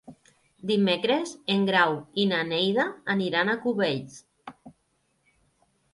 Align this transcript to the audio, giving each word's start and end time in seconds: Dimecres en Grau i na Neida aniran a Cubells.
Dimecres 0.69 1.33
en 1.57 1.67
Grau 1.67 1.93
i 2.23 2.25
na 2.31 2.41
Neida 2.53 2.85
aniran 3.17 3.53
a 3.53 3.57
Cubells. 3.67 4.19